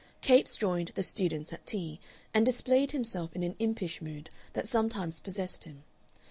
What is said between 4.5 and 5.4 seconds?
that sometimes